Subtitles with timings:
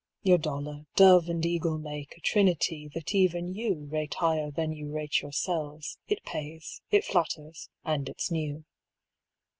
[0.23, 4.89] "Your Dollar, Dove and Eagle make A Trinity that even you Rate higher than you
[4.91, 8.65] rate yourselves; It pays, it flatters, and it's new.